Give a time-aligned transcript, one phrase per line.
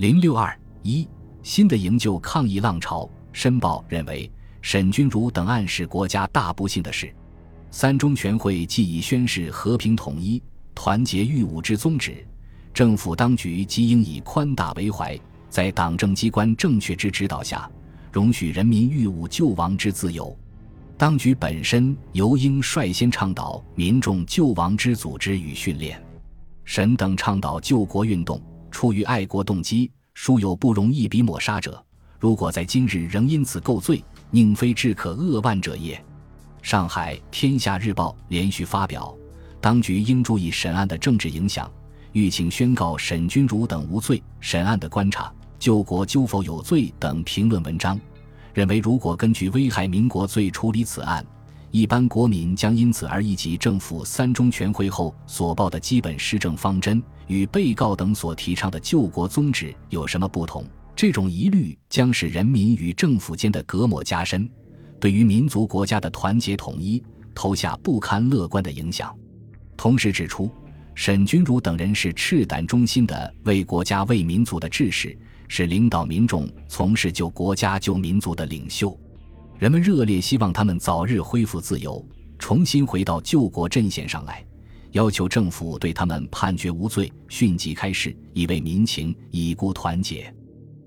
[0.00, 1.06] 零六二一
[1.42, 3.06] 新的营救抗议浪潮。
[3.34, 7.14] 申报认为，沈钧儒等案是国家大不幸的事。
[7.70, 10.42] 三中全会既已宣示和平统一、
[10.74, 12.26] 团结御侮之宗旨，
[12.72, 17.70] 政府当局即应以宽大为怀，在党政机关正确之指导下，
[18.10, 20.34] 容许人民御侮救亡之自由。
[20.96, 26.02] 当局本身尤应率先倡导民众救亡之组织与训练。
[26.64, 28.40] 沈等倡导救国运动，
[28.70, 31.84] 出于爱国动机，殊有不容一笔抹杀者。
[32.18, 36.02] 如果在今日仍因此构罪，宁非至可扼腕者也。
[36.62, 39.16] 上海《天下日报》连续发表
[39.60, 41.70] “当局应注意审案的政治影响，
[42.12, 47.98] 欲请宣告沈君儒等无罪，审案的观察，救国究否有罪”等评论文章，
[48.52, 51.24] 认为如果根据危害民国罪处理此案，
[51.72, 60.64] 一般国民将因此而忆及政府三中全会后所报的基本施政方针与被告等所提倡的救国宗旨有什么不同。
[60.96, 64.50] 这种疑虑将使人民与政府间的隔膜加深，
[64.98, 67.02] 对于民族国家的团结统一
[67.34, 69.16] 投下不堪乐观的影响。
[69.76, 70.50] 同时指出，
[70.96, 78.98] 沈钧儒等人是赤胆忠心的为国家为民族的志士，是领导民众从事救国家救民族的领袖。
[79.60, 82.02] 人们热烈希望他们早日恢复自由，
[82.38, 84.42] 重新回到救国阵线上来，
[84.92, 90.34] 要求政府对他们判决无罪，迅即开释，以慰民情，以固团结。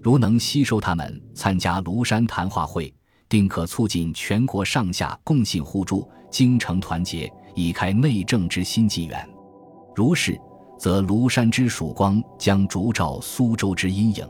[0.00, 2.94] 如能吸收他们参加庐山谈话会，
[3.28, 9.28] 定可促进全国上下共信互助、精诚团结，以开内政之新纪元。
[9.96, 10.40] 如是，
[10.78, 14.24] 则庐山之曙光将烛照苏州之阴影。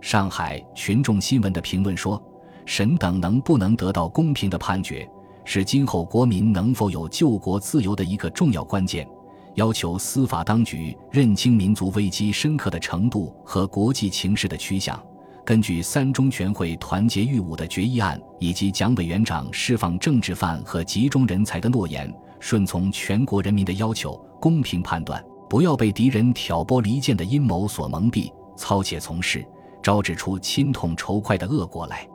[0.00, 2.22] 上海群众新闻的评论说
[2.66, 5.08] ：“神等能不能得到公平的判决，
[5.44, 9.08] 是今后国民能否有救国自由的一个重要关键。”
[9.56, 15.02] 要求司法当局认清民族危机深刻的程度和国际情势的趋向，
[15.46, 29.42] 根据三中全会团结御侮的决议案以及蒋委员长释放政治犯和集中人才的诺言，顺从全国人民的要求，公平判断，不要被敌人挑拨离间的阴谋所蒙蔽，操且从事，
[29.82, 32.06] 招致出亲痛仇快的恶果来。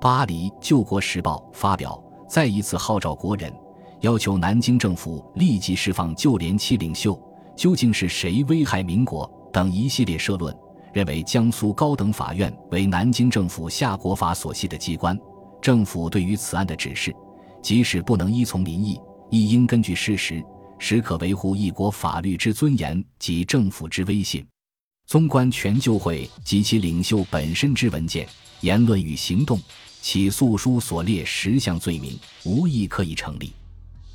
[0.00, 3.52] 巴黎《救国时报》发表，再一次号召国人。
[4.00, 7.20] 要求南京政府立即释放旧联七领袖，
[7.56, 9.28] 究竟是谁危害民国？
[9.52, 10.56] 等一系列社论，
[10.92, 15.18] 认为江苏高等法院为南京政府下国法所系的机关，
[15.60, 17.12] 政府对于此案的指示，
[17.60, 19.00] 即使不能依从民意，
[19.30, 20.40] 亦应根据事实，
[20.78, 24.46] 时刻维护一国法律之尊严及政府之威信。
[25.06, 28.28] 纵观全救会及其领袖本身之文件、
[28.60, 29.58] 言论与行动，
[30.00, 33.52] 起诉书所列十项罪名，无一可以成立。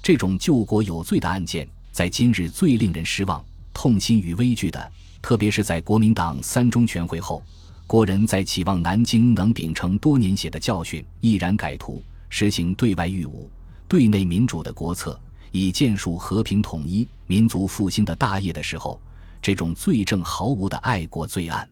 [0.02, 4.92] 这种救国有罪的案件，在今日最令人失望、痛心与畏惧的，
[5.22, 7.44] 特别是在国民党三中全会后，
[7.86, 13.48] 国人在期望南京能秉承多年写的教训，毅然改图，实行对外御侮、
[13.88, 15.20] 对内民主的国策，
[15.52, 19.00] 以建树和平统一、民族复兴的大业的时候，
[19.42, 21.70] 这种罪证毫无的爱国罪案，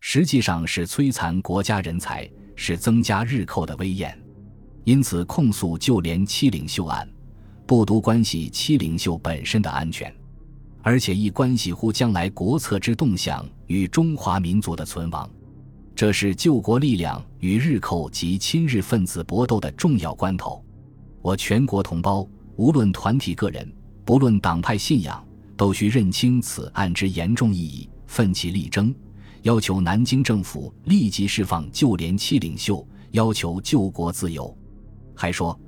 [0.00, 4.16] 实际上是摧残国家人才，是增加日寇的威严。
[4.84, 7.08] 因此，控诉旧连七领袖案。
[7.64, 10.14] 不独关系七领袖本身的安全，
[10.82, 15.30] 而且亦关系乎将来国策之动向与中华民族的存亡。
[15.94, 20.62] 这是救国力量与日寇及亲日分子搏斗的重要关头。
[21.22, 23.72] 我全国同胞，无论团体个人，
[24.04, 25.24] 不论党派信仰，
[25.56, 28.92] 都需认清此案之严重意义，奋起力争，
[29.42, 34.56] 要求南京政府立即释放旧联七领袖，要求救国自由。
[35.14, 35.58] 还说。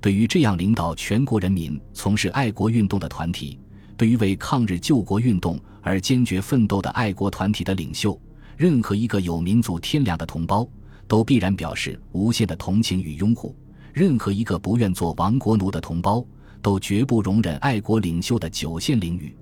[0.00, 3.56] 对于这样领导全国人民从事爱国运动的团体，
[3.96, 8.20] 对于为抗日救国运动而坚决奋斗的爱国团体的领袖，
[8.56, 10.68] 任何一个有民族天良的同胞，
[11.06, 13.54] 都必然表示无限的同情与拥护；
[13.92, 16.26] 任何一个不愿做亡国奴的同胞，
[16.60, 19.36] 都绝不容忍爱国领袖的九线领域。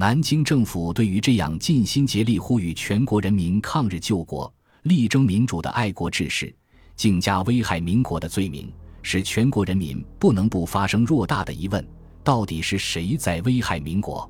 [0.00, 4.50] 南京政府对于这样尽心竭力呼吁全国人民抗日救国、
[4.84, 6.50] 力争民主的爱国志士，
[6.96, 8.72] 竟加危害民国的罪名。
[9.02, 11.86] 使全国人民不能不发生偌大的疑问：
[12.24, 14.22] 到底是谁在危害民国？《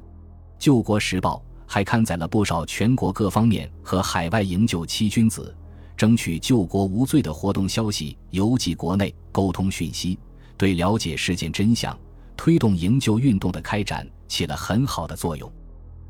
[0.58, 1.36] 救国时报》
[1.68, 5.56] 还刊载了不少全国各方面和海外营救七君子、
[5.96, 10.18] 争取救国无罪的活动消息，邮寄国内，沟通讯息，
[10.56, 11.96] 对了解事件真相、
[12.36, 15.48] 推动营救运动的开展起了很好的作用。《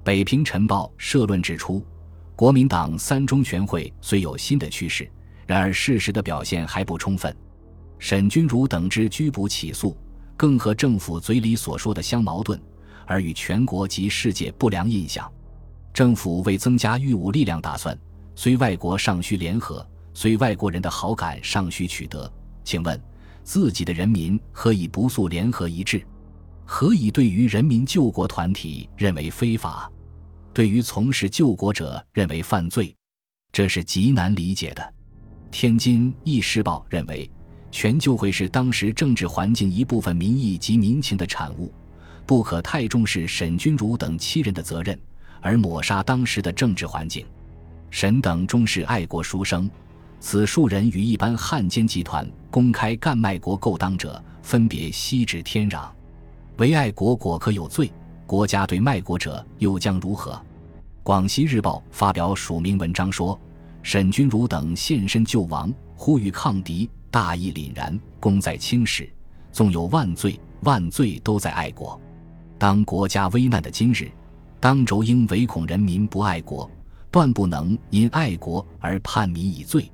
[0.02, 1.84] 北平晨报》社论指出，
[2.34, 5.06] 国民党三中全会虽有新的趋势，
[5.46, 7.34] 然而事实的表现还不充分。
[7.98, 9.94] 沈钧儒等之拘捕起诉，
[10.38, 12.58] 更和政府嘴里所说的相矛盾，
[13.06, 15.30] 而与全国及世界不良印象。
[15.92, 17.96] 政府为增加御武力量，打算
[18.34, 22.32] 虽外国尚需联合，虽外国人的好感尚需取得，
[22.64, 22.98] 请问
[23.44, 26.02] 自己的人民何以不速联合一致？
[26.72, 29.90] 何以对于人民救国团体认为非法，
[30.54, 32.94] 对于从事救国者认为犯罪？
[33.50, 34.94] 这是极难理解的。
[35.50, 37.28] 天津《议事报》认为，
[37.72, 41.74] 全救会是当时政治环境一部分民意及民情的产物，
[42.24, 44.96] 不可太重视沈钧儒等七人的责任，
[45.40, 47.26] 而抹杀当时的政治环境。
[47.90, 49.68] 沈等终是爱国书生，
[50.20, 55.88] 此数人与一般汉奸集团公开干卖国勾当者，分别悉指天壤。
[56.60, 57.90] 唯爱国果可有罪，
[58.26, 60.38] 国家对卖国者又将如何？
[61.02, 63.38] 广西日报发表署名文章说。
[63.82, 69.10] 沈钧儒等现身救亡，呼吁抗敌，大义凛然，功在青史。
[69.50, 71.98] 纵有万罪，万罪都在爱国。
[72.58, 74.12] 当国家危难的今日，
[74.60, 76.70] 当轴应唯恐人民不爱国，
[77.10, 79.90] 断不能因爱国而叛民以罪。